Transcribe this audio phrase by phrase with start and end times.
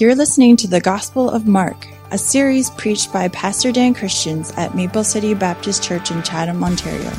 [0.00, 4.74] You're listening to the Gospel of Mark, a series preached by Pastor Dan Christians at
[4.74, 7.10] Maple City Baptist Church in Chatham, Ontario.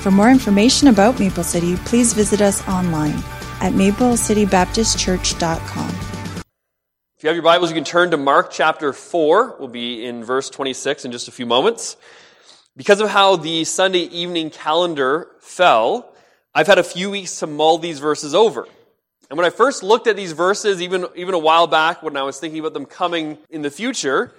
[0.00, 3.14] For more information about Maple City, please visit us online
[3.60, 5.90] at maplecitybaptistchurch.com.
[7.16, 9.58] If you have your Bibles, you can turn to Mark chapter 4.
[9.60, 11.96] We'll be in verse 26 in just a few moments.
[12.76, 16.12] Because of how the Sunday evening calendar fell,
[16.52, 18.66] I've had a few weeks to mull these verses over.
[19.28, 22.22] And when I first looked at these verses, even, even a while back when I
[22.22, 24.32] was thinking about them coming in the future,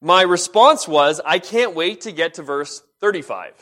[0.00, 3.54] my response was, I can't wait to get to verse 35.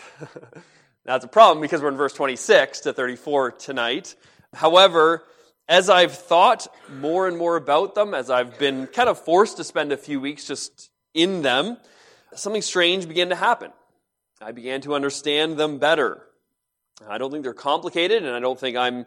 [1.04, 4.14] That's a problem because we're in verse 26 to 34 tonight.
[4.52, 5.24] However,
[5.68, 9.64] as I've thought more and more about them, as I've been kind of forced to
[9.64, 11.76] spend a few weeks just in them,
[12.34, 13.70] something strange began to happen.
[14.40, 16.22] I began to understand them better.
[17.08, 19.06] I don't think they're complicated, and I don't think I'm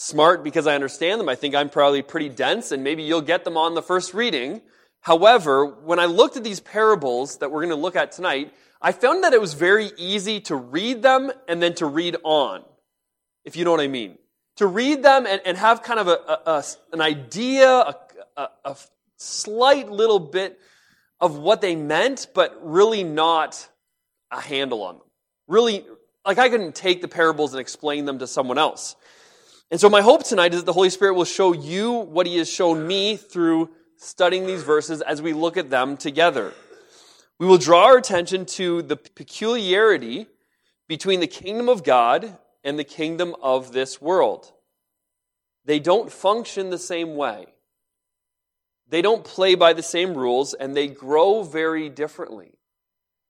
[0.00, 1.28] smart because I understand them.
[1.28, 4.62] I think I'm probably pretty dense, and maybe you'll get them on the first reading.
[5.00, 8.92] However, when I looked at these parables that we're going to look at tonight, I
[8.92, 12.62] found that it was very easy to read them and then to read on,
[13.44, 14.18] if you know what I mean.
[14.58, 17.96] To read them and, and have kind of a, a, a an idea,
[18.36, 18.76] a, a
[19.16, 20.60] slight little bit
[21.20, 23.68] of what they meant, but really not
[24.30, 25.06] a handle on them.
[25.48, 25.84] Really,
[26.24, 28.94] like I couldn't take the parables and explain them to someone else.
[29.70, 32.38] And so my hope tonight is that the Holy Spirit will show you what He
[32.38, 36.54] has shown me through studying these verses as we look at them together.
[37.38, 40.26] We will draw our attention to the peculiarity
[40.88, 44.50] between the kingdom of God and the kingdom of this world.
[45.66, 47.46] They don't function the same way.
[48.88, 52.52] They don't play by the same rules and they grow very differently.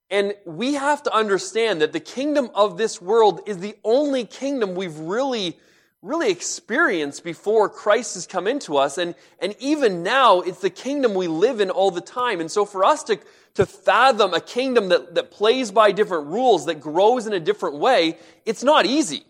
[0.08, 4.76] And we have to understand that the kingdom of this world is the only kingdom
[4.76, 5.58] we've really
[6.02, 8.98] really experience before Christ has come into us.
[8.98, 12.40] And, and even now, it's the kingdom we live in all the time.
[12.40, 13.18] And so for us to,
[13.54, 17.76] to fathom a kingdom that, that plays by different rules, that grows in a different
[17.76, 19.24] way, it's not easy.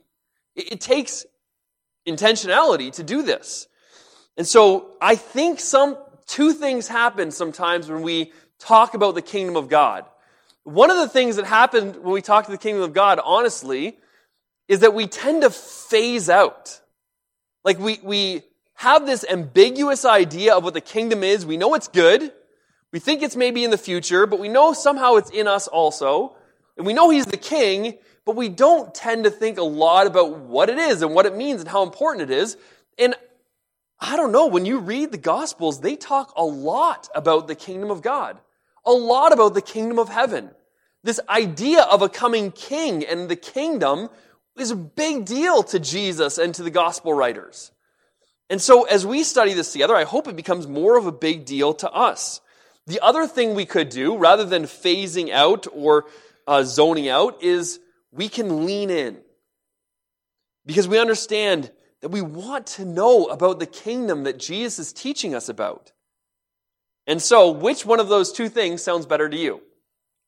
[0.54, 1.24] It, it takes
[2.06, 3.66] intentionality to do this.
[4.36, 9.56] And so I think some, two things happen sometimes when we talk about the kingdom
[9.56, 10.04] of God.
[10.64, 13.96] One of the things that happened when we talk to the kingdom of God, honestly,
[14.68, 16.80] is that we tend to phase out.
[17.64, 18.42] Like we, we
[18.74, 21.44] have this ambiguous idea of what the kingdom is.
[21.44, 22.32] We know it's good.
[22.92, 26.36] We think it's maybe in the future, but we know somehow it's in us also.
[26.76, 30.38] And we know he's the king, but we don't tend to think a lot about
[30.38, 32.56] what it is and what it means and how important it is.
[32.98, 33.14] And
[34.00, 37.90] I don't know, when you read the gospels, they talk a lot about the kingdom
[37.90, 38.38] of God.
[38.86, 40.50] A lot about the kingdom of heaven.
[41.02, 44.08] This idea of a coming king and the kingdom
[44.60, 47.72] is a big deal to Jesus and to the gospel writers.
[48.50, 51.44] And so as we study this together, I hope it becomes more of a big
[51.44, 52.40] deal to us.
[52.86, 56.06] The other thing we could do, rather than phasing out or
[56.46, 57.80] uh, zoning out, is
[58.10, 59.18] we can lean in.
[60.64, 61.70] Because we understand
[62.00, 65.92] that we want to know about the kingdom that Jesus is teaching us about.
[67.06, 69.60] And so, which one of those two things sounds better to you?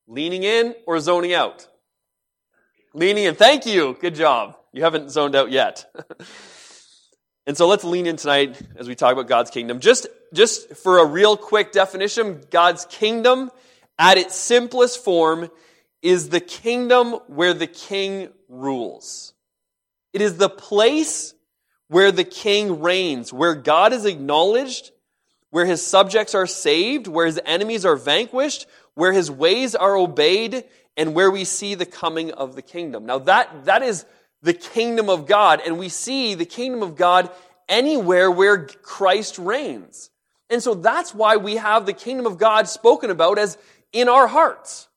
[0.07, 1.69] Leaning in or zoning out?
[2.93, 3.37] Leaning in.
[3.37, 3.97] Thank you.
[4.01, 4.57] Good job.
[4.73, 5.93] You haven't zoned out yet.
[7.47, 9.79] and so let's lean in tonight as we talk about God's kingdom.
[9.79, 13.53] Just, just for a real quick definition, God's kingdom
[13.97, 15.51] at its simplest form
[16.03, 19.35] is the kingdom where the king rules.
[20.13, 21.33] It is the place
[21.87, 24.91] where the king reigns, where God is acknowledged,
[25.51, 30.65] where his subjects are saved, where his enemies are vanquished, where his ways are obeyed,
[30.97, 33.07] and where we see the coming of the kingdom.
[33.07, 34.05] Now that, that is
[34.43, 37.31] the kingdom of God, and we see the kingdom of God
[37.69, 40.11] anywhere where Christ reigns.
[40.49, 43.57] And so that's why we have the kingdom of God spoken about as
[43.93, 44.89] in our hearts.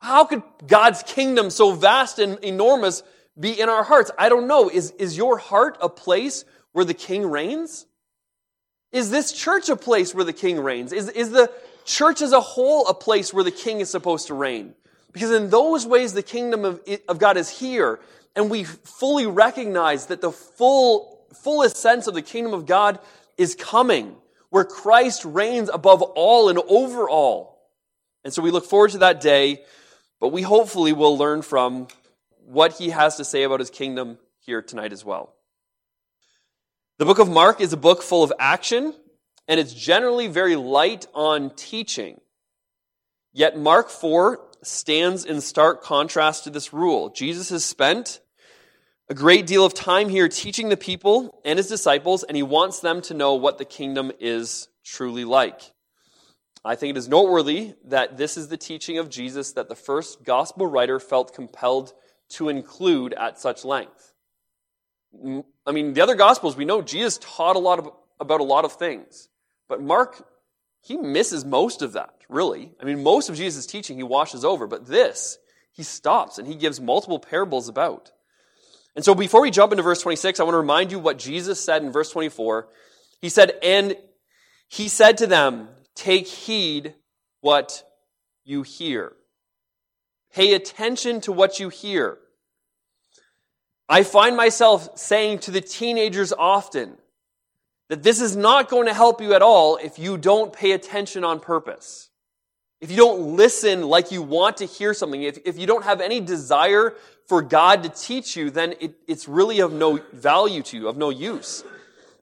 [0.00, 3.02] How could God's kingdom, so vast and enormous,
[3.38, 4.10] be in our hearts?
[4.18, 4.70] I don't know.
[4.70, 7.86] Is, is your heart a place where the king reigns?
[8.92, 10.92] Is this church a place where the king reigns?
[10.92, 11.52] Is, is the
[11.84, 14.74] church as a whole a place where the king is supposed to reign?
[15.12, 18.00] Because in those ways, the kingdom of, of God is here,
[18.36, 22.98] and we fully recognize that the full, fullest sense of the kingdom of God
[23.36, 24.16] is coming,
[24.50, 27.58] where Christ reigns above all and over all.
[28.24, 29.62] And so we look forward to that day,
[30.20, 31.88] but we hopefully will learn from
[32.44, 35.34] what he has to say about his kingdom here tonight as well.
[36.98, 38.94] The book of Mark is a book full of action,
[39.48, 42.20] and it's generally very light on teaching.
[43.32, 47.10] Yet Mark 4 stands in stark contrast to this rule.
[47.10, 48.20] Jesus has spent
[49.08, 52.80] a great deal of time here teaching the people and his disciples, and he wants
[52.80, 55.60] them to know what the kingdom is truly like.
[56.64, 60.24] I think it is noteworthy that this is the teaching of Jesus that the first
[60.24, 61.92] gospel writer felt compelled
[62.30, 64.12] to include at such length.
[65.66, 67.90] I mean, the other gospels, we know Jesus taught a lot of,
[68.20, 69.28] about a lot of things.
[69.68, 70.24] But Mark,
[70.82, 72.72] he misses most of that, really.
[72.80, 75.38] I mean, most of Jesus' teaching he washes over, but this,
[75.72, 78.12] he stops and he gives multiple parables about.
[78.96, 81.62] And so before we jump into verse 26, I want to remind you what Jesus
[81.62, 82.68] said in verse 24.
[83.20, 83.96] He said, And
[84.68, 86.94] he said to them, Take heed
[87.40, 87.84] what
[88.44, 89.12] you hear.
[90.32, 92.18] Pay attention to what you hear.
[93.88, 96.96] I find myself saying to the teenagers often
[97.90, 101.24] that this is not going to help you at all if you don't pay attention
[101.24, 102.08] on purpose.
[102.80, 106.00] If you don't listen like you want to hear something, if, if you don't have
[106.00, 106.94] any desire
[107.26, 110.96] for God to teach you, then it, it's really of no value to you, of
[110.96, 111.64] no use.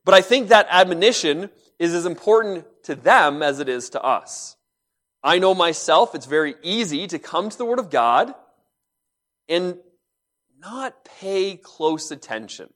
[0.07, 4.57] But I think that admonition is as important to them as it is to us.
[5.23, 8.35] I know myself, it's very easy to come to the Word of God
[9.51, 9.77] and
[10.59, 12.71] not pay close attention,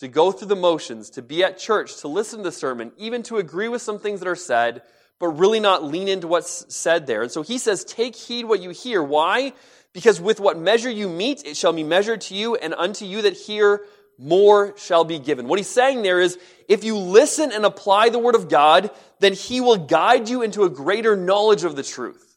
[0.00, 3.22] to go through the motions, to be at church, to listen to the sermon, even
[3.24, 4.82] to agree with some things that are said,
[5.20, 7.22] but really not lean into what's said there.
[7.22, 9.02] And so he says, Take heed what you hear.
[9.02, 9.52] Why?
[9.92, 13.22] Because with what measure you mete, it shall be measured to you, and unto you
[13.22, 13.82] that hear,
[14.18, 15.48] more shall be given.
[15.48, 16.38] What he's saying there is,
[16.68, 20.64] if you listen and apply the word of God, then he will guide you into
[20.64, 22.36] a greater knowledge of the truth.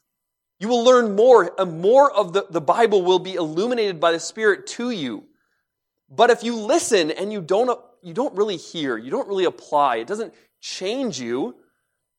[0.60, 4.20] You will learn more, and more of the, the Bible will be illuminated by the
[4.20, 5.24] Spirit to you.
[6.08, 9.96] But if you listen and you don't, you don't really hear, you don't really apply,
[9.96, 11.56] it doesn't change you,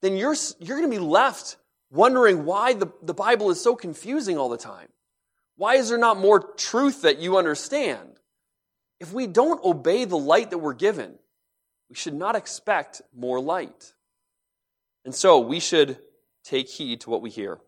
[0.01, 1.57] then you're, you're going to be left
[1.91, 4.87] wondering why the, the Bible is so confusing all the time.
[5.55, 8.19] Why is there not more truth that you understand?
[8.99, 11.15] If we don't obey the light that we're given,
[11.89, 13.93] we should not expect more light.
[15.03, 15.97] And so we should
[16.43, 17.59] take heed to what we hear.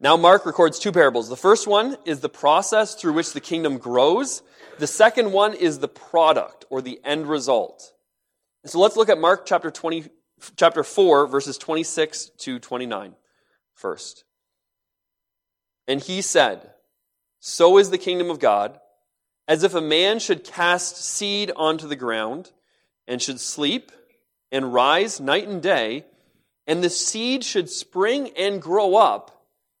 [0.00, 1.28] Now, Mark records two parables.
[1.28, 4.42] The first one is the process through which the kingdom grows.
[4.78, 7.92] The second one is the product or the end result.
[8.62, 10.04] And so let's look at Mark chapter 20,
[10.56, 13.14] chapter 4, verses 26 to 29
[13.74, 14.24] first.
[15.88, 16.70] And he said,
[17.40, 18.78] So is the kingdom of God,
[19.48, 22.52] as if a man should cast seed onto the ground,
[23.08, 23.90] and should sleep
[24.52, 26.04] and rise night and day,
[26.66, 29.37] and the seed should spring and grow up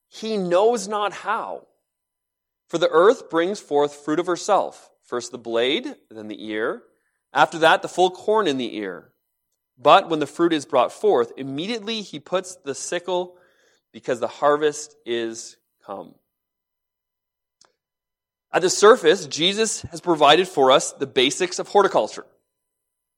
[0.08, 1.66] he knows not how.
[2.68, 6.82] For the earth brings forth fruit of herself, first the blade, then the ear,
[7.32, 9.10] after that the full corn in the ear.
[9.78, 13.36] But when the fruit is brought forth, immediately he puts the sickle
[13.92, 15.56] because the harvest is
[15.86, 16.14] come.
[18.52, 22.26] At the surface, Jesus has provided for us the basics of horticulture.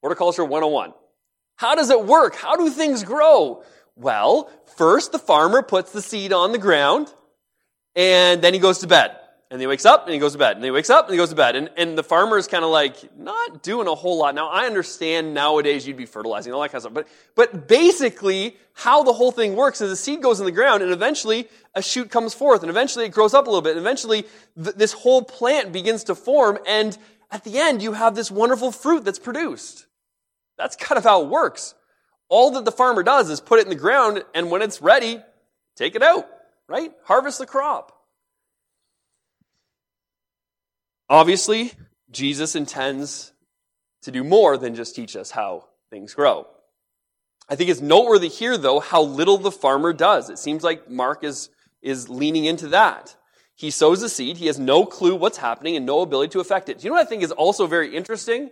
[0.01, 0.93] Horticulture 101.
[1.57, 2.35] How does it work?
[2.35, 3.63] How do things grow?
[3.97, 7.13] Well, first the farmer puts the seed on the ground,
[7.95, 9.17] and then he goes to bed.
[9.53, 10.55] And he wakes up and he goes to bed.
[10.55, 11.57] And he wakes up and he goes to bed.
[11.57, 14.37] And, and the farmer is kind of like not doing a whole lot.
[14.37, 16.95] Now, I understand nowadays you'd be fertilizing, all that kind of stuff.
[16.95, 20.85] But, but basically, how the whole thing works is the seed goes in the ground
[20.85, 23.73] and eventually a shoot comes forth and eventually it grows up a little bit.
[23.73, 24.25] And eventually
[24.63, 26.57] th- this whole plant begins to form.
[26.65, 26.97] And
[27.33, 29.87] at the end, you have this wonderful fruit that's produced.
[30.59, 31.75] That's kind of how it works.
[32.31, 35.21] All that the farmer does is put it in the ground, and when it's ready,
[35.77, 36.27] take it out,
[36.69, 36.93] right?
[37.05, 37.93] Harvest the crop.
[41.09, 41.73] Obviously,
[42.11, 43.33] Jesus intends
[44.03, 46.47] to do more than just teach us how things grow.
[47.49, 50.31] I think it's noteworthy here, though, how little the farmer does.
[50.31, 51.51] It seems like Mark is,
[51.83, 53.17] is leaning into that.
[53.57, 56.69] He sows the seed, he has no clue what's happening and no ability to affect
[56.69, 56.79] it.
[56.79, 58.51] Do you know what I think is also very interesting?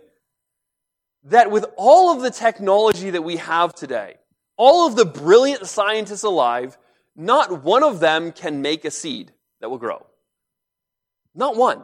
[1.23, 4.15] That with all of the technology that we have today,
[4.57, 6.77] all of the brilliant scientists alive,
[7.15, 10.05] not one of them can make a seed that will grow.
[11.35, 11.83] Not one.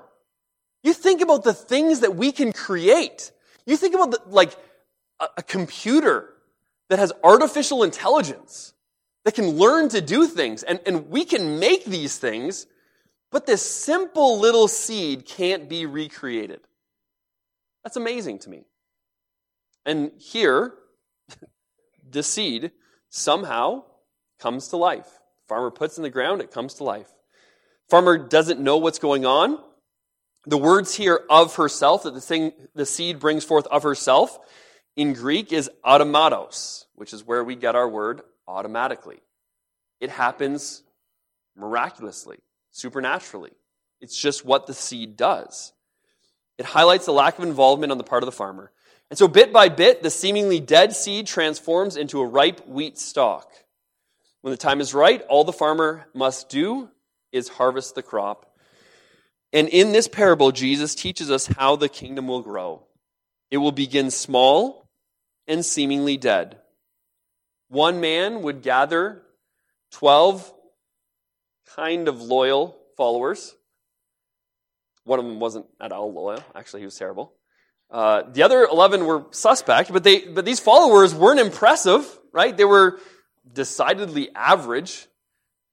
[0.83, 3.31] You think about the things that we can create.
[3.65, 4.55] You think about the, like
[5.19, 6.29] a, a computer
[6.89, 8.73] that has artificial intelligence
[9.23, 12.67] that can learn to do things and, and we can make these things,
[13.31, 16.61] but this simple little seed can't be recreated.
[17.83, 18.65] That's amazing to me.
[19.85, 20.73] And here,
[22.09, 22.71] the seed
[23.09, 23.83] somehow
[24.39, 25.07] comes to life.
[25.47, 27.09] Farmer puts in the ground, it comes to life.
[27.89, 29.59] Farmer doesn't know what's going on.
[30.47, 34.39] The words here of herself, that the thing, the seed brings forth of herself,
[34.95, 39.19] in Greek is automatos, which is where we get our word automatically.
[39.99, 40.83] It happens
[41.55, 42.37] miraculously,
[42.71, 43.51] supernaturally.
[44.01, 45.73] It's just what the seed does.
[46.57, 48.71] It highlights the lack of involvement on the part of the farmer.
[49.09, 53.51] And so, bit by bit, the seemingly dead seed transforms into a ripe wheat stalk.
[54.41, 56.89] When the time is right, all the farmer must do
[57.31, 58.55] is harvest the crop.
[59.53, 62.83] And in this parable, Jesus teaches us how the kingdom will grow.
[63.51, 64.89] It will begin small
[65.47, 66.57] and seemingly dead.
[67.69, 69.21] One man would gather
[69.91, 70.53] 12
[71.75, 73.55] kind of loyal followers.
[75.03, 76.43] One of them wasn't at all loyal.
[76.53, 77.33] Actually, he was terrible.
[77.91, 82.55] Uh, the other 11 were suspect, but, they, but these followers weren't impressive, right?
[82.55, 82.99] They were
[83.51, 85.07] decidedly average.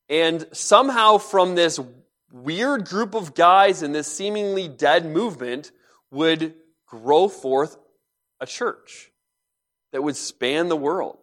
[0.09, 1.81] And somehow, from this
[2.31, 5.73] weird group of guys in this seemingly dead movement,
[6.11, 6.54] would
[6.87, 7.78] grow forth
[8.40, 9.11] a church
[9.92, 11.19] that would span the world.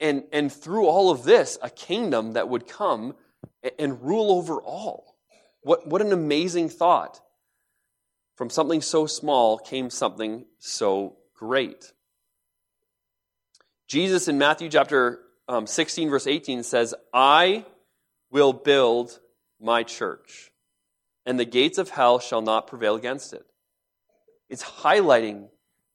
[0.00, 3.14] And, and through all of this, a kingdom that would come
[3.78, 5.16] and rule over all.
[5.62, 7.20] What, what an amazing thought.
[8.36, 11.92] From something so small came something so great.
[13.86, 17.64] Jesus in Matthew chapter um, 16, verse 18 says, I
[18.30, 19.20] will build
[19.60, 20.50] my church,
[21.24, 23.44] and the gates of hell shall not prevail against it.
[24.48, 25.48] It's highlighting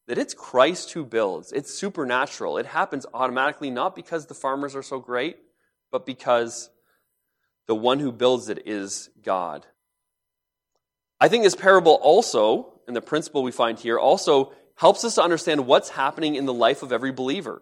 [0.08, 1.52] that it's Christ who builds.
[1.52, 2.58] It's supernatural.
[2.58, 5.38] It happens automatically, not because the farmers are so great,
[5.92, 6.70] but because
[7.68, 9.66] the one who builds it is God.
[11.20, 15.24] I think this parable also, and the principle we find here, also helps us to
[15.24, 17.62] understand what's happening in the life of every believer.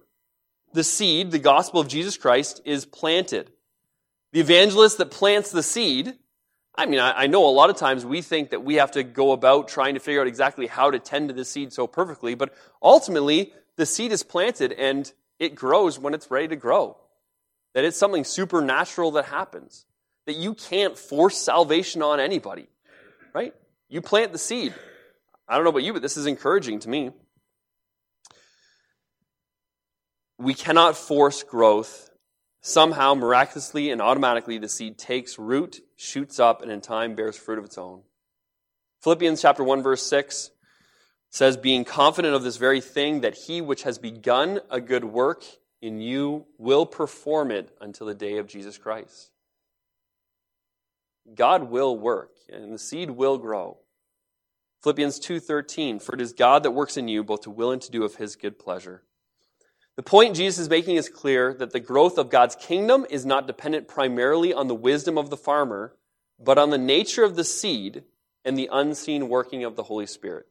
[0.73, 3.51] The seed, the gospel of Jesus Christ, is planted.
[4.33, 6.13] The evangelist that plants the seed,
[6.75, 9.03] I mean, I, I, know a lot of times we think that we have to
[9.03, 12.35] go about trying to figure out exactly how to tend to the seed so perfectly,
[12.35, 16.97] but ultimately, the seed is planted and it grows when it's ready to grow.
[17.73, 19.85] That it's something supernatural that happens.
[20.27, 22.67] That you can't force salvation on anybody,
[23.37, 23.53] right?
[23.89, 24.73] You plant the seed.
[25.47, 27.11] I don't know about you, but this is encouraging to me.
[30.37, 32.07] We cannot force growth
[32.61, 37.59] Somehow, miraculously and automatically, the seed takes root, shoots up, and in time bears fruit
[37.59, 38.01] of its own.
[39.01, 40.51] Philippians chapter 1 verse 6
[41.29, 45.45] says, being confident of this very thing, that he which has begun a good work
[45.81, 49.31] in you will perform it until the day of Jesus Christ.
[51.33, 53.77] God will work, and the seed will grow.
[54.83, 57.91] Philippians 2:13 For it is God that works in you both to will and to
[57.91, 59.03] do of his good pleasure.
[59.95, 63.47] The point Jesus is making is clear that the growth of God's kingdom is not
[63.47, 65.95] dependent primarily on the wisdom of the farmer,
[66.39, 68.03] but on the nature of the seed
[68.45, 70.45] and the unseen working of the Holy Spirit.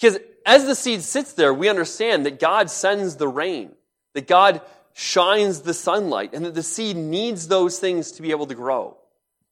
[0.00, 3.72] Because as the seed sits there, we understand that God sends the rain,
[4.14, 4.62] that God
[4.94, 8.96] shines the sunlight, and that the seed needs those things to be able to grow.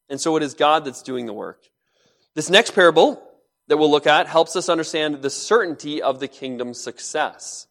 [0.09, 1.62] And so it is God that's doing the work.
[2.35, 3.23] This next parable
[3.69, 7.67] that we'll look at helps us understand the certainty of the kingdom's success.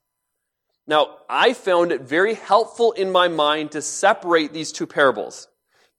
[0.86, 5.48] Now, I found it very helpful in my mind to separate these two parables.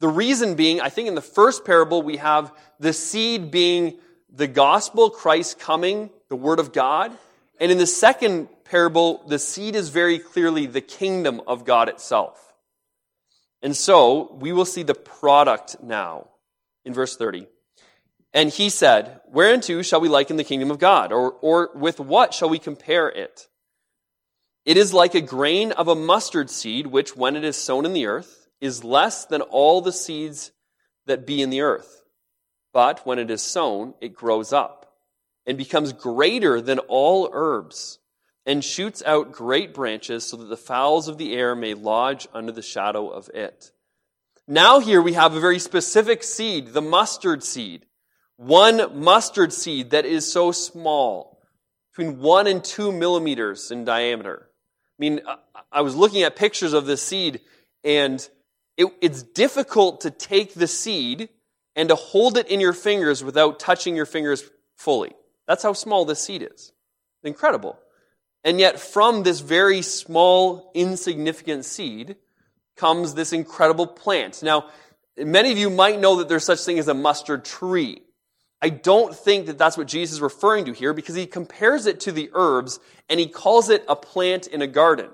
[0.00, 3.98] The reason being, I think in the first parable, we have the seed being
[4.32, 7.12] the gospel, Christ coming, the word of God.
[7.60, 12.47] And in the second parable, the seed is very clearly the kingdom of God itself.
[13.62, 16.28] And so we will see the product now
[16.84, 17.46] in verse 30.
[18.32, 21.12] And he said, Whereunto shall we liken the kingdom of God?
[21.12, 23.48] Or, or with what shall we compare it?
[24.64, 27.94] It is like a grain of a mustard seed, which, when it is sown in
[27.94, 30.52] the earth, is less than all the seeds
[31.06, 32.02] that be in the earth.
[32.72, 34.94] But when it is sown, it grows up
[35.46, 37.98] and becomes greater than all herbs
[38.48, 42.50] and shoots out great branches so that the fowls of the air may lodge under
[42.50, 43.70] the shadow of it.
[44.48, 47.84] Now, here we have a very specific seed, the mustard seed.
[48.38, 51.42] One mustard seed that is so small,
[51.92, 54.48] between one and two millimeters in diameter.
[54.48, 55.20] I mean,
[55.70, 57.40] I was looking at pictures of this seed,
[57.84, 58.26] and
[58.78, 61.28] it, it's difficult to take the seed
[61.76, 64.42] and to hold it in your fingers without touching your fingers
[64.74, 65.12] fully.
[65.46, 66.72] That's how small this seed is.
[67.22, 67.78] Incredible.
[68.44, 72.16] And yet, from this very small, insignificant seed
[72.76, 74.42] comes this incredible plant.
[74.42, 74.70] Now,
[75.16, 78.02] many of you might know that there's such thing as a mustard tree.
[78.60, 82.00] I don't think that that's what Jesus is referring to here because he compares it
[82.00, 85.10] to the herbs and he calls it a plant in a garden.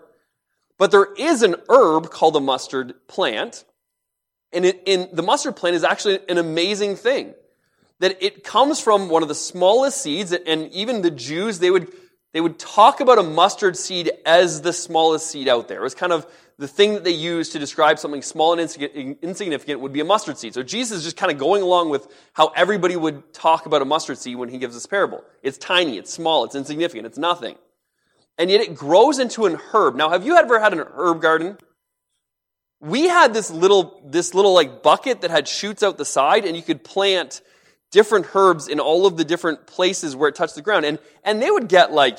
[0.79, 3.65] But there is an herb called a mustard plant.
[4.53, 7.35] And it, in, the mustard plant is actually an amazing thing.
[8.01, 11.93] That it comes from one of the smallest seeds, and even the Jews, they would,
[12.35, 15.79] they would talk about a mustard seed as the smallest seed out there.
[15.79, 16.27] It was kind of
[16.59, 18.61] the thing that they used to describe something small and
[19.23, 20.53] insignificant would be a mustard seed.
[20.53, 23.85] So Jesus is just kind of going along with how everybody would talk about a
[23.85, 25.23] mustard seed when he gives this parable.
[25.45, 27.57] It's tiny, it's small, it's insignificant, it's nothing.
[28.37, 29.95] And yet it grows into an herb.
[29.95, 31.57] Now, have you ever had an herb garden?
[32.81, 36.57] We had this little, this little like bucket that had shoots out the side and
[36.57, 37.43] you could plant
[37.95, 40.85] different herbs in all of the different places where it touched the ground.
[40.85, 42.19] And, and they would get like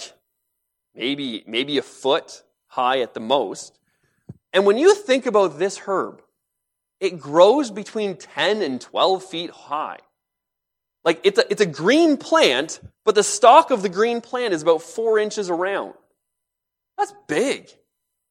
[0.96, 3.77] maybe, maybe a foot high at the most.
[4.53, 6.22] And when you think about this herb,
[7.01, 10.00] it grows between 10 and 12 feet high.
[11.03, 14.62] Like it's a, it's a green plant, but the stalk of the green plant is
[14.62, 15.94] about four inches around.
[16.98, 17.70] That's big.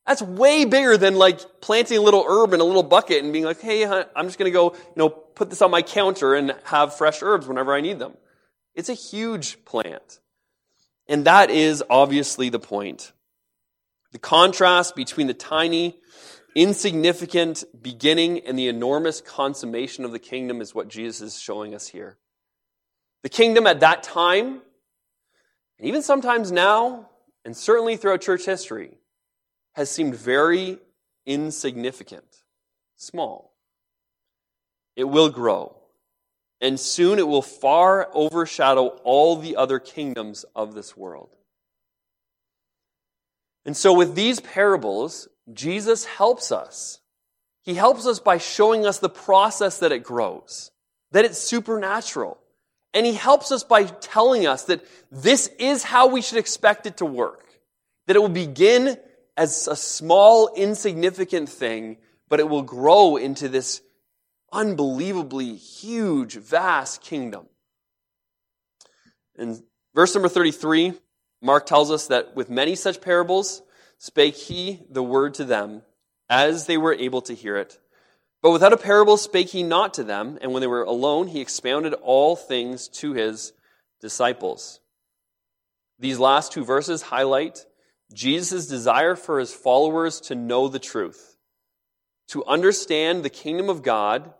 [0.07, 3.45] That's way bigger than like planting a little herb in a little bucket and being
[3.45, 6.55] like, hey, I'm just going to go, you know, put this on my counter and
[6.65, 8.15] have fresh herbs whenever I need them.
[8.75, 10.21] It's a huge plant.
[11.09, 13.13] And that is obviously the point.
[14.13, 15.99] The contrast between the tiny
[16.55, 21.89] insignificant beginning and the enormous consummation of the kingdom is what Jesus is showing us
[21.89, 22.19] here.
[23.23, 24.61] The kingdom at that time,
[25.79, 27.09] and even sometimes now,
[27.45, 28.99] and certainly throughout church history,
[29.75, 30.79] has seemed very
[31.27, 32.43] insignificant,
[32.97, 33.53] small.
[34.97, 35.77] It will grow,
[36.61, 41.31] and soon it will far overshadow all the other kingdoms of this world.
[43.65, 47.01] And so, with these parables, Jesus helps us.
[47.63, 50.71] He helps us by showing us the process that it grows,
[51.13, 52.39] that it's supernatural.
[52.93, 56.99] And he helps us by telling us that this is how we should expect it
[56.99, 57.45] to work.
[58.07, 58.99] That it will begin
[59.37, 61.99] as a small, insignificant thing,
[62.29, 63.83] but it will grow into this
[64.53, 67.47] unbelievably huge, vast kingdom.
[69.37, 69.63] In
[69.95, 70.95] verse number 33,
[71.43, 73.63] Mark tells us that with many such parables,
[73.99, 75.83] spake he the word to them,
[76.31, 77.79] as they were able to hear it.
[78.43, 81.41] But without a parable spake he not to them, and when they were alone, he
[81.41, 83.53] expounded all things to his
[84.01, 84.81] disciples.
[85.99, 87.65] These last two verses highlight
[88.13, 91.37] Jesus' desire for his followers to know the truth,
[92.29, 94.33] to understand the kingdom of God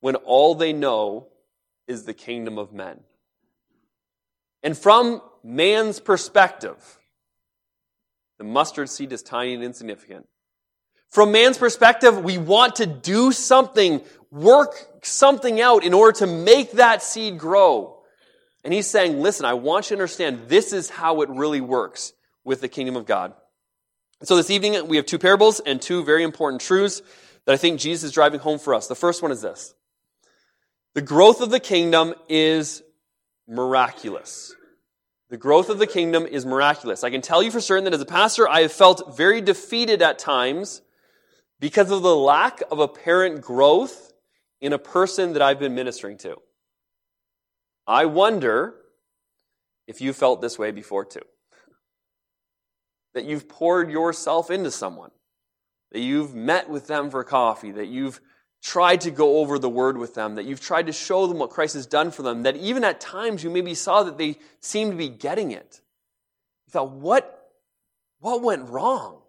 [0.00, 1.28] when all they know
[1.86, 3.00] is the kingdom of men.
[4.62, 6.98] And from man's perspective,
[8.38, 10.26] the mustard seed is tiny and insignificant.
[11.10, 16.72] From man's perspective, we want to do something, work something out in order to make
[16.72, 18.02] that seed grow.
[18.62, 22.12] And he's saying, listen, I want you to understand this is how it really works
[22.48, 23.34] with the kingdom of God.
[24.22, 27.02] So this evening, we have two parables and two very important truths
[27.44, 28.88] that I think Jesus is driving home for us.
[28.88, 29.74] The first one is this.
[30.94, 32.82] The growth of the kingdom is
[33.46, 34.54] miraculous.
[35.28, 37.04] The growth of the kingdom is miraculous.
[37.04, 40.00] I can tell you for certain that as a pastor, I have felt very defeated
[40.00, 40.80] at times
[41.60, 44.14] because of the lack of apparent growth
[44.62, 46.36] in a person that I've been ministering to.
[47.86, 48.74] I wonder
[49.86, 51.20] if you felt this way before too.
[53.18, 55.10] That you've poured yourself into someone,
[55.90, 58.20] that you've met with them for coffee, that you've
[58.62, 61.50] tried to go over the word with them, that you've tried to show them what
[61.50, 64.92] Christ has done for them, that even at times you maybe saw that they seemed
[64.92, 65.80] to be getting it.
[66.68, 67.50] You thought, what,
[68.20, 69.20] what went wrong?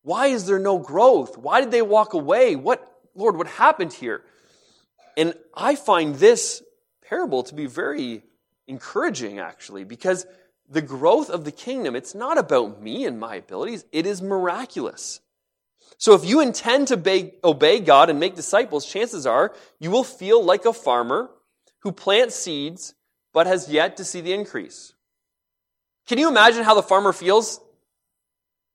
[0.00, 1.36] Why is there no growth?
[1.36, 2.56] Why did they walk away?
[2.56, 2.82] What,
[3.14, 4.22] Lord, what happened here?
[5.18, 6.62] And I find this
[7.06, 8.22] parable to be very
[8.66, 10.24] encouraging, actually, because
[10.68, 13.84] the growth of the kingdom, it's not about me and my abilities.
[13.92, 15.20] It is miraculous.
[15.98, 20.44] So if you intend to obey God and make disciples, chances are you will feel
[20.44, 21.30] like a farmer
[21.80, 22.94] who plants seeds
[23.32, 24.94] but has yet to see the increase.
[26.06, 27.60] Can you imagine how the farmer feels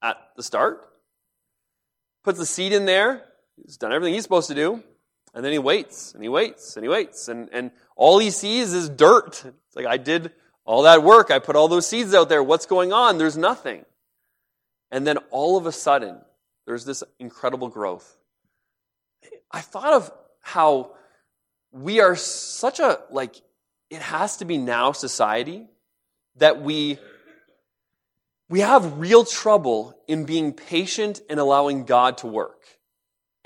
[0.01, 0.87] at the start?
[2.23, 3.23] Puts the seed in there,
[3.55, 4.83] he's done everything he's supposed to do,
[5.33, 8.73] and then he waits and he waits and he waits, and, and all he sees
[8.73, 9.43] is dirt.
[9.45, 10.31] It's like, I did
[10.65, 12.43] all that work, I put all those seeds out there.
[12.43, 13.17] What's going on?
[13.17, 13.85] There's nothing.
[14.91, 16.21] And then all of a sudden,
[16.65, 18.17] there's this incredible growth.
[19.51, 20.91] I thought of how
[21.71, 23.35] we are such a, like,
[23.89, 25.67] it has to be now society
[26.37, 26.99] that we
[28.51, 32.61] we have real trouble in being patient and allowing God to work.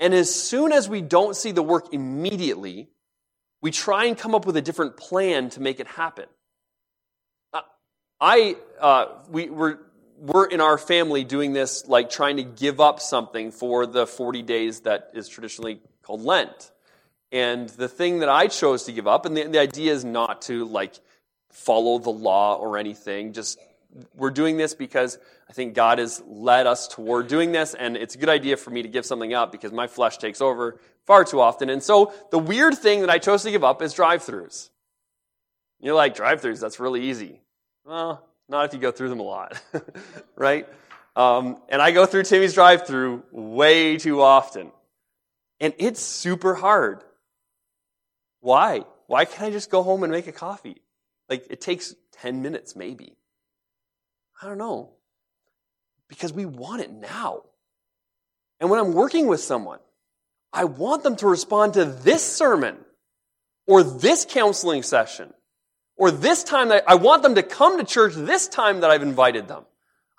[0.00, 2.88] And as soon as we don't see the work immediately,
[3.62, 6.26] we try and come up with a different plan to make it happen.
[8.20, 9.80] I, uh, we were
[10.18, 14.42] we're in our family doing this, like trying to give up something for the 40
[14.42, 16.72] days that is traditionally called Lent.
[17.32, 20.42] And the thing that I chose to give up, and the, the idea is not
[20.42, 20.94] to like
[21.50, 23.58] follow the law or anything, just
[24.14, 28.14] we're doing this because I think God has led us toward doing this, and it's
[28.14, 31.24] a good idea for me to give something up because my flesh takes over far
[31.24, 31.70] too often.
[31.70, 34.70] And so the weird thing that I chose to give up is drive-throughs.
[35.80, 37.40] You're like, drive-throughs, that's really easy.
[37.86, 39.62] Well, not if you go through them a lot,
[40.36, 40.68] right?
[41.14, 44.72] Um, and I go through Timmy's drive-through way too often.
[45.60, 47.04] And it's super hard.
[48.40, 48.84] Why?
[49.06, 50.82] Why can't I just go home and make a coffee?
[51.28, 53.16] Like, it takes 10 minutes, maybe.
[54.42, 54.90] I don't know.
[56.08, 57.44] Because we want it now.
[58.58, 59.78] And when I'm working with someone,
[60.52, 62.78] I want them to respond to this sermon
[63.66, 65.32] or this counseling session
[65.96, 69.02] or this time that I want them to come to church this time that I've
[69.02, 69.64] invited them.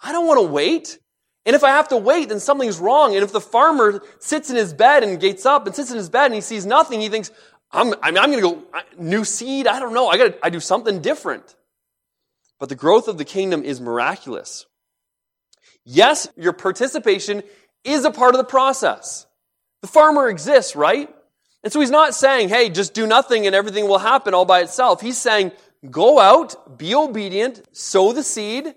[0.02, 1.00] I don't want to wait.
[1.46, 3.16] And if I have to wait, then something's wrong.
[3.16, 6.10] And if the farmer sits in his bed and gets up and sits in his
[6.10, 7.32] bed and he sees nothing, he thinks,
[7.72, 8.64] I'm, I mean, I'm going to go
[8.98, 9.68] new seed.
[9.68, 10.08] I don't know.
[10.08, 11.56] I got to, I do something different.
[12.60, 14.66] But the growth of the kingdom is miraculous.
[15.86, 17.44] Yes, your participation
[17.84, 19.26] is a part of the process.
[19.82, 21.14] The farmer exists, right?
[21.64, 24.62] And so he's not saying, hey, just do nothing and everything will happen all by
[24.62, 25.02] itself.
[25.02, 25.52] He's saying,
[25.90, 28.74] go out, be obedient, sow the seed,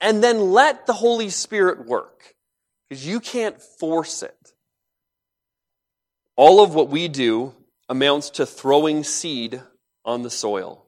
[0.00, 2.34] and then let the Holy Spirit work.
[2.88, 4.52] Because you can't force it.
[6.36, 7.54] All of what we do
[7.88, 9.62] amounts to throwing seed
[10.04, 10.86] on the soil.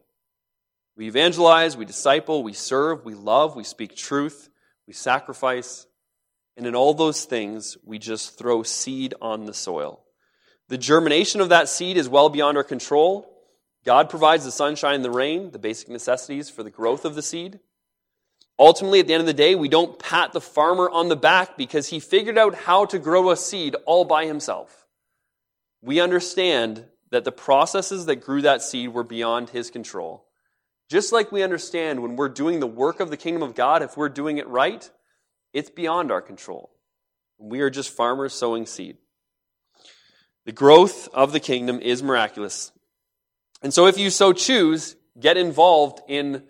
[0.96, 4.48] We evangelize, we disciple, we serve, we love, we speak truth,
[4.86, 5.86] we sacrifice,
[6.56, 10.02] and in all those things, we just throw seed on the soil.
[10.68, 13.30] The germination of that seed is well beyond our control.
[13.86, 17.22] God provides the sunshine and the rain, the basic necessities for the growth of the
[17.22, 17.60] seed.
[18.58, 21.56] Ultimately, at the end of the day, we don't pat the farmer on the back
[21.56, 24.86] because he figured out how to grow a seed all by himself.
[25.82, 30.26] We understand that the processes that grew that seed were beyond his control.
[30.90, 33.96] Just like we understand when we're doing the work of the kingdom of God, if
[33.96, 34.90] we're doing it right,
[35.52, 36.70] it's beyond our control.
[37.38, 38.96] We are just farmers sowing seed.
[40.44, 42.72] The growth of the kingdom is miraculous.
[43.66, 46.44] And so, if you so choose, get involved in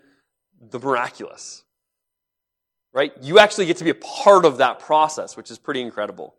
[0.61, 1.63] the miraculous.
[2.93, 3.11] Right?
[3.23, 6.35] You actually get to be a part of that process, which is pretty incredible.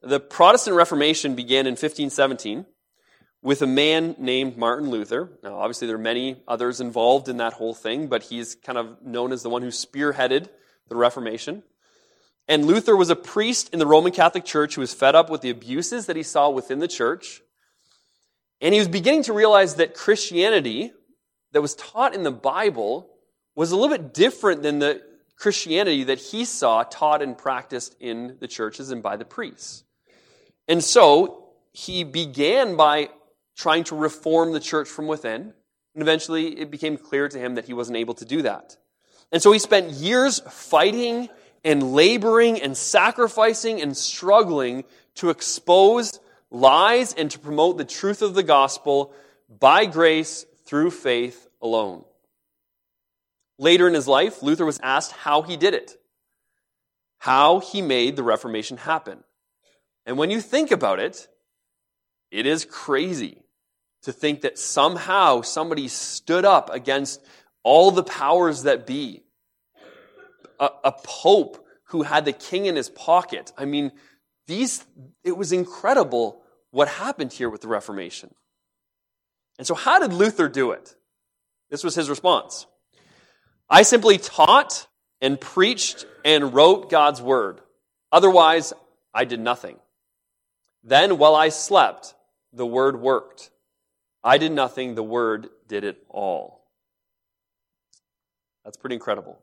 [0.00, 2.66] The Protestant Reformation began in 1517
[3.42, 5.28] with a man named Martin Luther.
[5.42, 9.02] Now, obviously, there are many others involved in that whole thing, but he's kind of
[9.02, 10.46] known as the one who spearheaded
[10.88, 11.64] the Reformation.
[12.46, 15.40] And Luther was a priest in the Roman Catholic Church who was fed up with
[15.40, 17.42] the abuses that he saw within the church
[18.60, 20.92] and he was beginning to realize that Christianity
[21.52, 23.08] that was taught in the Bible
[23.54, 25.02] was a little bit different than the
[25.36, 29.84] Christianity that he saw taught and practiced in the churches and by the priests.
[30.68, 33.08] And so he began by
[33.56, 35.52] trying to reform the church from within.
[35.94, 38.76] And eventually it became clear to him that he wasn't able to do that.
[39.32, 41.28] And so he spent years fighting
[41.64, 44.84] and laboring and sacrificing and struggling
[45.16, 46.20] to expose
[46.50, 49.12] lies and to promote the truth of the gospel
[49.48, 52.04] by grace through faith alone.
[53.58, 55.96] Later in his life, Luther was asked how he did it,
[57.18, 59.22] how he made the Reformation happen.
[60.06, 61.28] And when you think about it,
[62.30, 63.42] it is crazy
[64.02, 67.20] to think that somehow somebody stood up against
[67.62, 69.22] all the powers that be.
[70.58, 73.52] A, a pope who had the king in his pocket.
[73.58, 73.92] I mean,
[74.50, 74.84] these,
[75.22, 78.34] it was incredible what happened here with the Reformation.
[79.58, 80.94] And so, how did Luther do it?
[81.70, 82.66] This was his response
[83.68, 84.88] I simply taught
[85.20, 87.60] and preached and wrote God's word.
[88.10, 88.72] Otherwise,
[89.14, 89.78] I did nothing.
[90.82, 92.14] Then, while I slept,
[92.52, 93.50] the word worked.
[94.24, 96.66] I did nothing, the word did it all.
[98.64, 99.38] That's pretty incredible.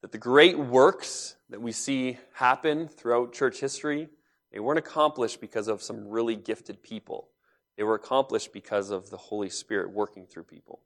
[0.00, 4.08] That the great works that we see happen throughout church history,
[4.52, 7.28] they weren't accomplished because of some really gifted people.
[7.76, 10.80] They were accomplished because of the Holy Spirit working through people.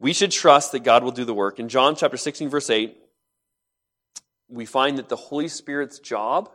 [0.00, 1.58] We should trust that God will do the work.
[1.58, 2.96] In John chapter 16, verse 8,
[4.48, 6.50] we find that the Holy Spirit's job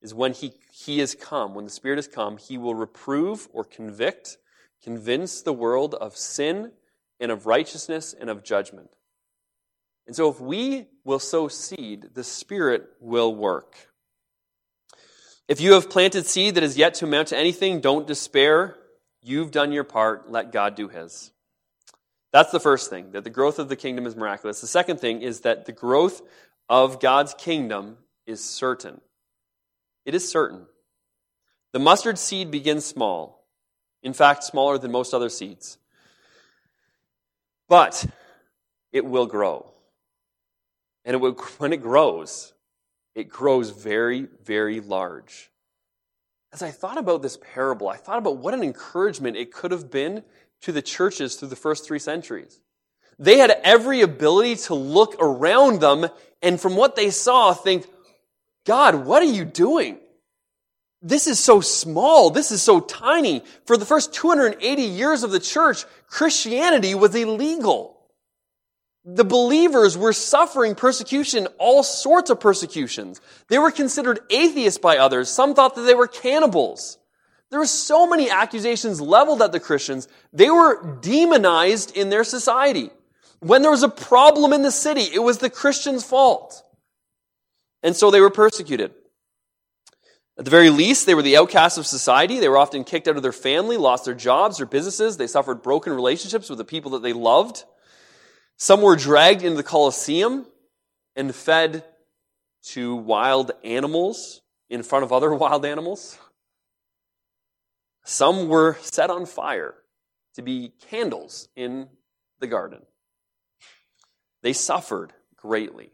[0.00, 3.62] is when he, he has come, when the Spirit has come, he will reprove or
[3.62, 4.36] convict,
[4.82, 6.72] convince the world of sin
[7.20, 8.90] and of righteousness and of judgment.
[10.06, 13.76] And so if we will sow seed, the Spirit will work.
[15.48, 18.76] If you have planted seed that is yet to amount to anything, don't despair.
[19.22, 20.30] You've done your part.
[20.30, 21.30] Let God do his.
[22.32, 24.60] That's the first thing, that the growth of the kingdom is miraculous.
[24.60, 26.22] The second thing is that the growth
[26.68, 29.00] of God's kingdom is certain.
[30.06, 30.66] It is certain.
[31.72, 33.46] The mustard seed begins small,
[34.02, 35.78] in fact, smaller than most other seeds.
[37.68, 38.06] But
[38.92, 39.71] it will grow.
[41.04, 41.20] And
[41.58, 42.52] when it grows,
[43.14, 45.50] it grows very, very large.
[46.52, 49.90] As I thought about this parable, I thought about what an encouragement it could have
[49.90, 50.22] been
[50.62, 52.60] to the churches through the first three centuries.
[53.18, 56.08] They had every ability to look around them
[56.42, 57.86] and from what they saw think,
[58.66, 59.98] God, what are you doing?
[61.00, 62.30] This is so small.
[62.30, 63.42] This is so tiny.
[63.66, 67.98] For the first 280 years of the church, Christianity was illegal.
[69.04, 73.20] The believers were suffering persecution, all sorts of persecutions.
[73.48, 75.28] They were considered atheists by others.
[75.28, 76.98] Some thought that they were cannibals.
[77.50, 80.08] There were so many accusations leveled at the Christians.
[80.32, 82.90] They were demonized in their society.
[83.40, 86.62] When there was a problem in the city, it was the Christians' fault.
[87.82, 88.92] And so they were persecuted.
[90.38, 92.38] At the very least, they were the outcasts of society.
[92.38, 95.16] They were often kicked out of their family, lost their jobs, or businesses.
[95.16, 97.64] They suffered broken relationships with the people that they loved.
[98.62, 100.46] Some were dragged into the Colosseum
[101.16, 101.82] and fed
[102.66, 106.16] to wild animals in front of other wild animals.
[108.04, 109.74] Some were set on fire
[110.36, 111.88] to be candles in
[112.38, 112.82] the garden.
[114.44, 115.90] They suffered greatly.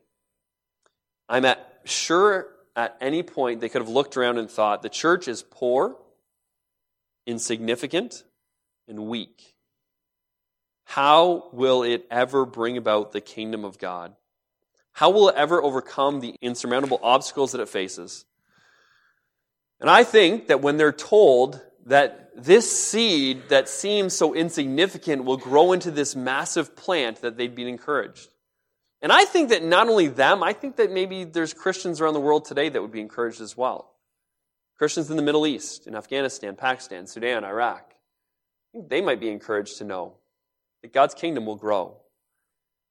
[1.26, 5.26] I'm at, sure at any point they could have looked around and thought the church
[5.26, 5.96] is poor,
[7.26, 8.24] insignificant,
[8.86, 9.54] and weak.
[10.88, 14.14] How will it ever bring about the kingdom of God?
[14.92, 18.24] How will it ever overcome the insurmountable obstacles that it faces?
[19.80, 25.36] And I think that when they're told that this seed that seems so insignificant will
[25.36, 28.30] grow into this massive plant, that they'd be encouraged.
[29.02, 32.20] And I think that not only them, I think that maybe there's Christians around the
[32.20, 33.92] world today that would be encouraged as well.
[34.78, 37.92] Christians in the Middle East, in Afghanistan, Pakistan, Sudan, Iraq.
[38.74, 40.14] they might be encouraged to know
[40.82, 41.96] that God's kingdom will grow.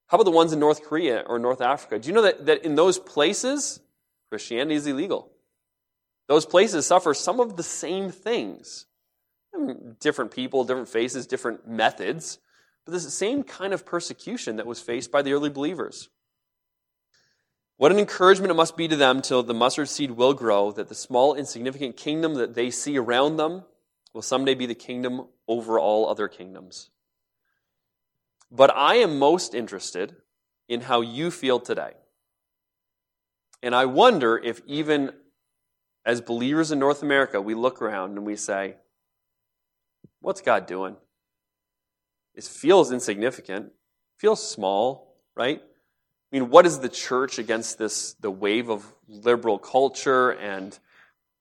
[0.08, 2.00] How about the ones in North Korea or North Africa?
[2.00, 3.80] Do you know that, that in those places,
[4.30, 5.32] Christianity is illegal?
[6.28, 8.86] Those places suffer some of the same things.
[10.00, 12.40] Different people, different faces, different methods
[12.88, 16.08] but this same kind of persecution that was faced by the early believers.
[17.76, 20.88] What an encouragement it must be to them till the mustard seed will grow, that
[20.88, 23.66] the small, insignificant kingdom that they see around them
[24.14, 26.90] will someday be the kingdom over all other kingdoms.
[28.52, 30.16] But I am most interested
[30.70, 31.94] in how you feel today.
[33.62, 35.12] And I wonder if even
[36.06, 38.76] as believers in North America, we look around and we say,
[40.22, 40.96] What's God doing?
[42.34, 43.72] It feels insignificant,
[44.18, 45.62] feels small, right?
[45.62, 50.32] I mean, what is the church against this, the wave of liberal culture?
[50.32, 50.78] And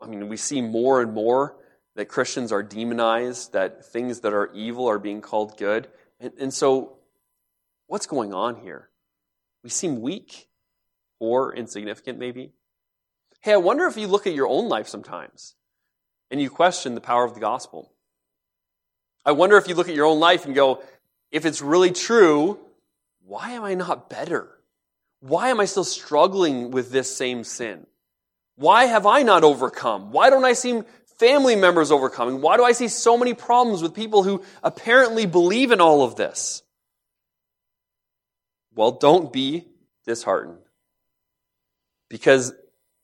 [0.01, 1.57] I mean, we see more and more
[1.97, 5.89] that Christians are demonized, that things that are evil are being called good.
[6.21, 6.96] And, and so,
[7.87, 8.89] what's going on here?
[9.63, 10.49] We seem weak
[11.19, 12.53] or insignificant, maybe.
[13.41, 15.55] Hey, I wonder if you look at your own life sometimes
[16.31, 17.93] and you question the power of the gospel.
[19.25, 20.83] I wonder if you look at your own life and go,
[21.31, 22.59] if it's really true,
[23.25, 24.49] why am I not better?
[25.21, 27.87] Why am I still struggling with this same sin?
[28.57, 30.13] Why have I not overcome?
[30.13, 30.83] Why don't I see
[31.19, 32.41] family members overcoming?
[32.41, 36.17] Why do I see so many problems with people who apparently believe in all of
[36.17, 36.63] this?
[38.77, 39.67] Well, don't be
[40.07, 40.59] disheartened.
[42.09, 42.53] Because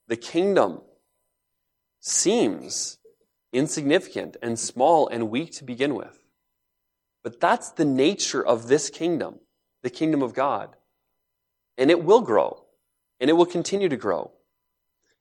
[0.07, 0.83] the kingdom
[1.99, 2.99] seems
[3.53, 6.23] insignificant and small and weak to begin with.
[7.25, 9.41] But that's the nature of this kingdom,
[9.83, 10.77] the kingdom of God.
[11.77, 12.65] And it will grow,
[13.19, 14.31] and it will continue to grow.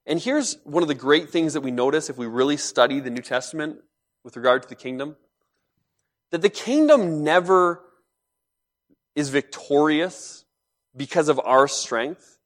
[0.06, 3.10] And here's one of the great things that we notice if we really study the
[3.10, 3.80] New Testament
[4.24, 5.16] with regard to the kingdom
[6.32, 7.82] that the kingdom never
[9.16, 10.40] is victorious
[10.95, 12.38] because of our strength.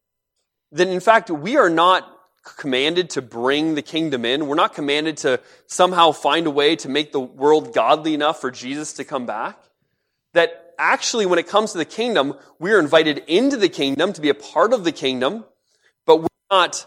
[0.72, 2.12] then in fact, we are not
[2.44, 4.48] commanded to bring the kingdom in.
[4.48, 8.52] We're not commanded to somehow find a way to make the world godly enough for
[8.52, 9.58] Jesus to come back.
[10.34, 14.30] That actually, when it comes to the kingdom, we're invited into the kingdom to be
[14.30, 15.46] a part of the kingdom,
[16.06, 16.86] but we're not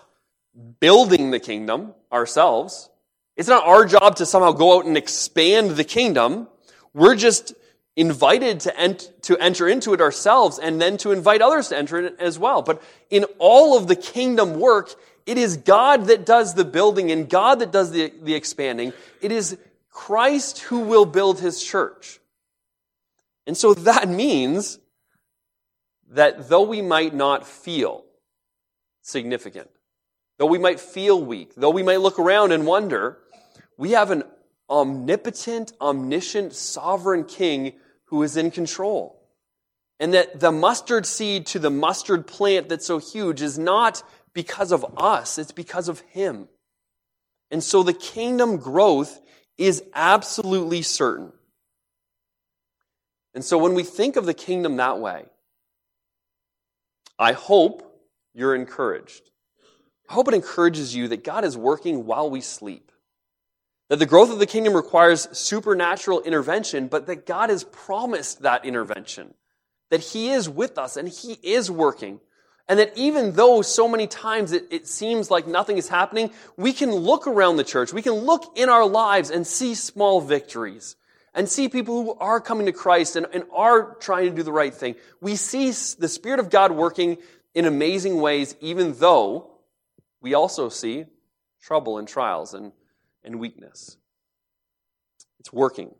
[0.81, 2.89] building the kingdom ourselves.
[3.37, 6.49] It's not our job to somehow go out and expand the kingdom.
[6.93, 7.55] We're just
[7.99, 11.99] invited to, ent- to enter into it ourselves and then to invite others to enter
[11.99, 12.63] it as well.
[12.63, 12.81] But
[13.11, 14.95] in all of the kingdom work,
[15.27, 18.93] it is God that does the building and God that does the, the expanding.
[19.21, 19.59] It is
[19.91, 22.21] Christ who will build his church.
[23.49, 24.79] And so that means
[26.11, 28.05] that though we might not feel
[29.03, 29.71] significant,
[30.39, 33.19] though we might feel weak, though we might look around and wonder,
[33.77, 34.23] we have an
[34.71, 37.73] omnipotent, omniscient, sovereign king
[38.09, 39.21] who is in control.
[40.01, 44.73] And that the mustard seed to the mustard plant that's so huge is not because
[44.73, 46.49] of us, it's because of Him.
[47.51, 49.21] And so the kingdom growth
[49.57, 51.33] is absolutely certain.
[53.35, 55.25] And so when we think of the kingdom that way,
[57.19, 57.83] I hope
[58.35, 59.31] you're encouraged.
[60.09, 62.93] I hope it encourages you that God is working while we sleep.
[63.89, 68.65] That the growth of the kingdom requires supernatural intervention, but that God has promised that
[68.65, 69.35] intervention.
[69.91, 72.21] That He is with us and He is working.
[72.69, 76.75] And that even though so many times it, it, seems like nothing is happening, we
[76.75, 80.97] can look around the church, we can look in our lives and see small victories
[81.33, 84.53] and see people who are coming to Christ and, and are trying to do the
[84.53, 84.97] right thing.
[85.23, 87.17] We see the Spirit of God working
[87.55, 89.51] in amazing ways, even though
[90.21, 91.07] we also see
[91.63, 92.73] trouble and trials and,
[93.29, 93.97] and weakness.
[95.39, 95.95] It's working.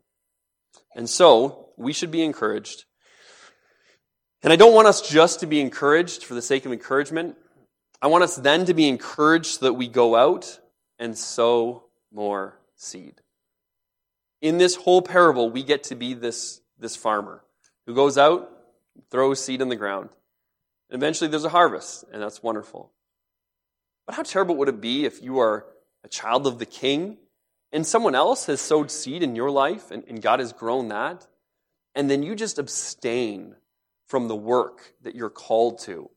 [0.93, 2.83] And so, we should be encouraged
[4.41, 7.35] and I don't want us just to be encouraged for the sake of encouragement.
[8.01, 10.59] I want us then to be encouraged so that we go out
[10.97, 13.15] and sow more seed.
[14.41, 17.43] In this whole parable, we get to be this, this farmer
[17.85, 18.49] who goes out,
[19.11, 20.09] throws seed in the ground.
[20.89, 22.93] And eventually there's a harvest, and that's wonderful.
[24.05, 25.65] But how terrible would it be if you are
[26.03, 27.17] a child of the king
[27.71, 31.27] and someone else has sowed seed in your life and, and God has grown that,
[31.95, 33.55] and then you just abstain
[34.07, 36.09] from the work that you're called to,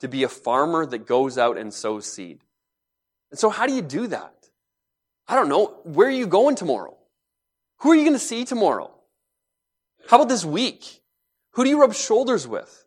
[0.00, 2.40] to be a farmer that goes out and sows seed.
[3.30, 4.34] And so, how do you do that?
[5.28, 5.78] I don't know.
[5.84, 6.96] Where are you going tomorrow?
[7.78, 8.92] Who are you going to see tomorrow?
[10.08, 11.02] How about this week?
[11.52, 12.84] Who do you rub shoulders with?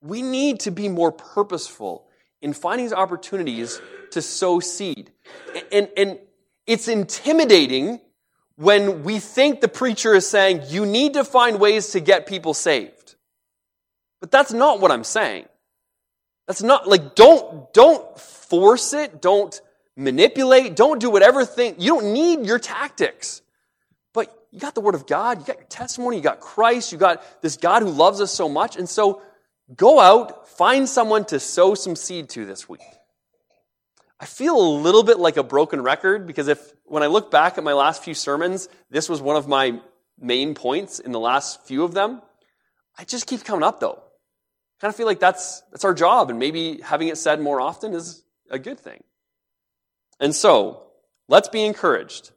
[0.00, 2.06] We need to be more purposeful
[2.42, 3.80] in finding opportunities
[4.12, 5.10] to sow seed.
[5.72, 6.18] And, and
[6.66, 8.00] it's intimidating
[8.56, 12.54] when we think the preacher is saying, you need to find ways to get people
[12.54, 13.16] saved.
[14.20, 15.46] But that's not what I'm saying.
[16.46, 19.60] That's not like don't don't force it, don't
[19.96, 21.74] manipulate, don't do whatever thing.
[21.78, 23.42] You don't need your tactics.
[24.14, 26.98] But you got the word of God, you got your testimony, you got Christ, you
[26.98, 28.76] got this God who loves us so much.
[28.76, 29.22] And so
[29.74, 32.80] go out, find someone to sow some seed to this week.
[34.18, 37.58] I feel a little bit like a broken record because if when I look back
[37.58, 39.80] at my last few sermons, this was one of my
[40.18, 42.22] main points in the last few of them.
[42.98, 44.02] I just keep coming up though
[44.80, 47.94] kind of feel like that's, that's our job, and maybe having it said more often
[47.94, 49.02] is a good thing.
[50.20, 50.84] And so,
[51.28, 52.30] let's be encouraged.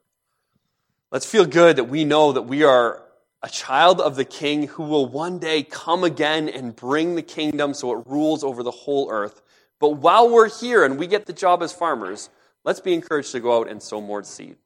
[1.10, 3.02] Let's feel good that we know that we are
[3.42, 7.72] a child of the King who will one day come again and bring the kingdom
[7.72, 9.40] so it rules over the whole earth.
[9.78, 12.28] But while we're here and we get the job as farmers,
[12.64, 14.56] let's be encouraged to go out and sow more seed.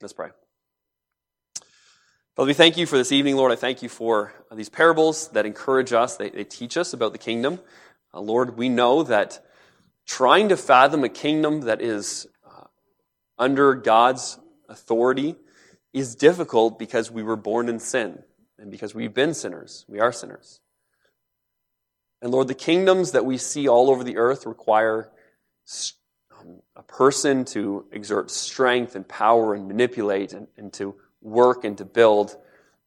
[0.00, 0.30] Let's pray.
[2.34, 3.52] Father, we thank you for this evening, Lord.
[3.52, 7.18] I thank you for these parables that encourage us, they, they teach us about the
[7.18, 7.60] kingdom.
[8.12, 9.44] Uh, Lord, we know that
[10.06, 12.64] trying to fathom a kingdom that is uh,
[13.38, 15.36] under God's authority
[15.94, 18.22] is difficult because we were born in sin
[18.58, 19.86] and because we've been sinners.
[19.88, 20.60] We are sinners.
[22.20, 25.10] And Lord, the kingdoms that we see all over the earth require
[26.40, 31.78] um, a person to exert strength and power and manipulate and, and to work and
[31.78, 32.36] to build.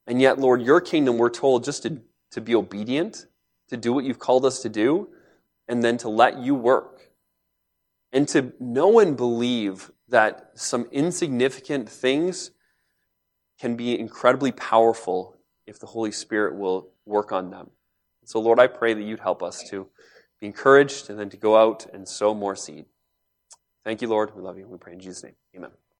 [0.05, 3.25] And yet, Lord, your kingdom, we're told just to, to be obedient,
[3.69, 5.09] to do what you've called us to do,
[5.67, 7.09] and then to let you work.
[8.11, 12.51] And to know and believe that some insignificant things
[13.59, 17.69] can be incredibly powerful if the Holy Spirit will work on them.
[18.25, 19.87] So, Lord, I pray that you'd help us to
[20.39, 22.85] be encouraged and then to go out and sow more seed.
[23.83, 24.35] Thank you, Lord.
[24.35, 24.67] We love you.
[24.67, 25.35] We pray in Jesus' name.
[25.55, 25.71] Amen.